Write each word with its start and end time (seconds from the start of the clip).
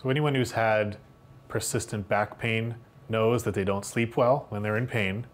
So 0.00 0.10
anyone 0.10 0.36
who's 0.36 0.52
had 0.52 0.96
persistent 1.48 2.08
back 2.08 2.38
pain 2.38 2.76
knows 3.08 3.42
that 3.42 3.54
they 3.54 3.64
don't 3.64 3.84
sleep 3.84 4.16
well 4.16 4.46
when 4.48 4.62
they're 4.62 4.76
in 4.76 4.86
pain. 4.86 5.26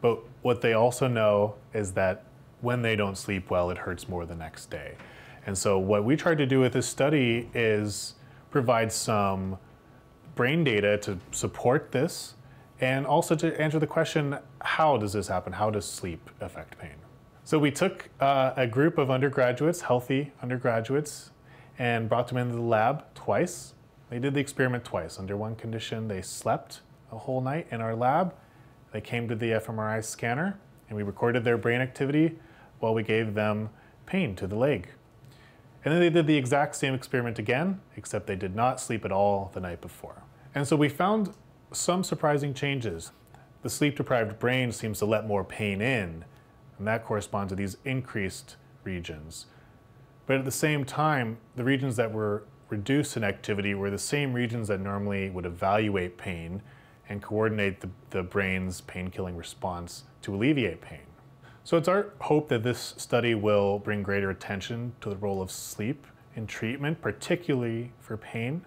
But 0.00 0.20
what 0.42 0.60
they 0.60 0.72
also 0.72 1.08
know 1.08 1.56
is 1.74 1.94
that 1.94 2.22
when 2.60 2.82
they 2.82 2.94
don't 2.94 3.18
sleep 3.18 3.50
well, 3.50 3.70
it 3.70 3.78
hurts 3.78 4.08
more 4.08 4.24
the 4.24 4.36
next 4.36 4.70
day. 4.70 4.94
And 5.46 5.58
so 5.58 5.80
what 5.80 6.04
we 6.04 6.14
tried 6.14 6.38
to 6.38 6.46
do 6.46 6.60
with 6.60 6.74
this 6.74 6.86
study 6.86 7.50
is 7.54 8.14
provide 8.52 8.92
some 8.92 9.58
brain 10.36 10.62
data 10.62 10.96
to 10.98 11.18
support 11.32 11.90
this 11.90 12.36
and 12.80 13.04
also 13.04 13.34
to 13.34 13.60
answer 13.60 13.80
the 13.80 13.86
question, 13.88 14.38
how 14.60 14.96
does 14.96 15.12
this 15.12 15.26
happen? 15.26 15.52
How 15.52 15.70
does 15.70 15.84
sleep 15.84 16.30
affect 16.40 16.78
pain? 16.78 16.94
So 17.42 17.58
we 17.58 17.72
took 17.72 18.10
uh, 18.20 18.52
a 18.56 18.68
group 18.68 18.96
of 18.96 19.10
undergraduates, 19.10 19.80
healthy 19.80 20.30
undergraduates, 20.40 21.32
and 21.80 22.08
brought 22.08 22.28
them 22.28 22.38
into 22.38 22.54
the 22.54 22.62
lab 22.62 23.02
twice 23.14 23.74
they 24.10 24.18
did 24.18 24.34
the 24.34 24.40
experiment 24.40 24.84
twice. 24.84 25.18
Under 25.18 25.36
one 25.36 25.54
condition, 25.54 26.08
they 26.08 26.22
slept 26.22 26.80
a 27.12 27.18
whole 27.18 27.40
night 27.40 27.66
in 27.70 27.80
our 27.80 27.94
lab. 27.94 28.34
They 28.92 29.00
came 29.00 29.28
to 29.28 29.34
the 29.34 29.50
fMRI 29.52 30.04
scanner 30.04 30.58
and 30.88 30.96
we 30.96 31.02
recorded 31.02 31.44
their 31.44 31.58
brain 31.58 31.80
activity 31.80 32.38
while 32.78 32.94
we 32.94 33.02
gave 33.02 33.34
them 33.34 33.70
pain 34.06 34.34
to 34.36 34.46
the 34.46 34.56
leg. 34.56 34.88
And 35.84 35.92
then 35.92 36.00
they 36.00 36.10
did 36.10 36.26
the 36.26 36.36
exact 36.36 36.74
same 36.74 36.94
experiment 36.94 37.38
again, 37.38 37.80
except 37.96 38.26
they 38.26 38.36
did 38.36 38.56
not 38.56 38.80
sleep 38.80 39.04
at 39.04 39.12
all 39.12 39.50
the 39.54 39.60
night 39.60 39.80
before. 39.80 40.22
And 40.54 40.66
so 40.66 40.76
we 40.76 40.88
found 40.88 41.34
some 41.72 42.02
surprising 42.02 42.54
changes. 42.54 43.12
The 43.62 43.70
sleep 43.70 43.96
deprived 43.96 44.38
brain 44.38 44.72
seems 44.72 44.98
to 45.00 45.04
let 45.04 45.26
more 45.26 45.44
pain 45.44 45.80
in, 45.80 46.24
and 46.78 46.86
that 46.86 47.04
corresponds 47.04 47.52
to 47.52 47.56
these 47.56 47.76
increased 47.84 48.56
regions. 48.84 49.46
But 50.26 50.38
at 50.38 50.44
the 50.44 50.50
same 50.50 50.84
time, 50.84 51.38
the 51.56 51.64
regions 51.64 51.96
that 51.96 52.12
were 52.12 52.44
reduced 52.70 53.16
in 53.16 53.24
activity 53.24 53.74
were 53.74 53.90
the 53.90 53.98
same 53.98 54.32
regions 54.32 54.68
that 54.68 54.80
normally 54.80 55.30
would 55.30 55.46
evaluate 55.46 56.16
pain 56.16 56.62
and 57.08 57.22
coordinate 57.22 57.80
the, 57.80 57.88
the 58.10 58.22
brain's 58.22 58.80
pain-killing 58.82 59.36
response 59.36 60.04
to 60.22 60.34
alleviate 60.34 60.80
pain. 60.80 61.00
So 61.64 61.76
it's 61.76 61.88
our 61.88 62.12
hope 62.20 62.48
that 62.48 62.62
this 62.62 62.94
study 62.96 63.34
will 63.34 63.78
bring 63.78 64.02
greater 64.02 64.30
attention 64.30 64.94
to 65.00 65.10
the 65.10 65.16
role 65.16 65.42
of 65.42 65.50
sleep 65.50 66.06
in 66.34 66.46
treatment, 66.46 67.00
particularly 67.00 67.92
for 68.00 68.16
pain. 68.16 68.64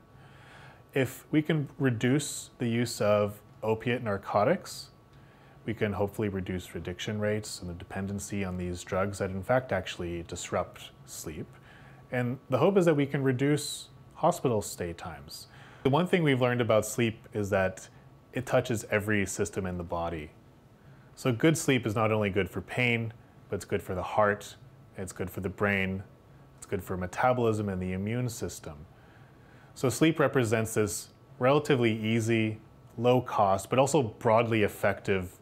If 0.93 1.25
we 1.31 1.41
can 1.41 1.69
reduce 1.79 2.49
the 2.57 2.67
use 2.67 3.01
of 3.01 3.39
opiate 3.63 4.03
narcotics, 4.03 4.89
we 5.65 5.73
can 5.73 5.93
hopefully 5.93 6.27
reduce 6.27 6.73
addiction 6.75 7.19
rates 7.19 7.61
and 7.61 7.69
the 7.69 7.73
dependency 7.75 8.43
on 8.43 8.57
these 8.57 8.83
drugs 8.83 9.19
that 9.19 9.29
in 9.29 9.43
fact 9.43 9.71
actually 9.71 10.23
disrupt 10.23 10.89
sleep. 11.05 11.47
And 12.11 12.39
the 12.49 12.57
hope 12.57 12.77
is 12.77 12.85
that 12.85 12.95
we 12.95 13.05
can 13.05 13.23
reduce 13.23 13.87
hospital 14.15 14.61
stay 14.61 14.93
times. 14.93 15.47
The 15.83 15.89
one 15.89 16.07
thing 16.07 16.23
we've 16.23 16.41
learned 16.41 16.61
about 16.61 16.85
sleep 16.85 17.27
is 17.33 17.49
that 17.51 17.87
it 18.33 18.45
touches 18.45 18.85
every 18.91 19.25
system 19.25 19.65
in 19.65 19.77
the 19.77 19.83
body. 19.83 20.31
So 21.15 21.31
good 21.31 21.57
sleep 21.57 21.85
is 21.85 21.95
not 21.95 22.11
only 22.11 22.29
good 22.29 22.49
for 22.49 22.61
pain, 22.61 23.13
but 23.49 23.55
it's 23.55 23.65
good 23.65 23.81
for 23.81 23.95
the 23.95 24.03
heart, 24.03 24.55
it's 24.97 25.11
good 25.11 25.29
for 25.29 25.41
the 25.41 25.49
brain, 25.49 26.03
it's 26.57 26.65
good 26.65 26.83
for 26.83 26.97
metabolism 26.97 27.69
and 27.69 27.81
the 27.81 27.93
immune 27.93 28.29
system. 28.29 28.85
So 29.73 29.89
sleep 29.89 30.19
represents 30.19 30.73
this 30.73 31.09
relatively 31.39 31.93
easy, 31.93 32.59
low 32.97 33.21
cost, 33.21 33.69
but 33.69 33.79
also 33.79 34.03
broadly 34.03 34.63
effective 34.63 35.39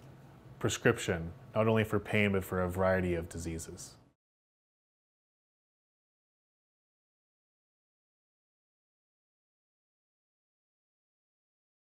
prescription, 0.59 1.31
not 1.55 1.67
only 1.67 1.83
for 1.83 1.99
pain, 1.99 2.31
but 2.31 2.43
for 2.43 2.61
a 2.61 2.69
variety 2.69 3.15
of 3.15 3.27
diseases. 3.27 3.95